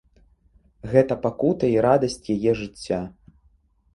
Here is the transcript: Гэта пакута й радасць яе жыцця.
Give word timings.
Гэта 0.93 1.17
пакута 1.25 1.69
й 1.73 1.83
радасць 1.87 2.31
яе 2.37 2.51
жыцця. 2.61 2.99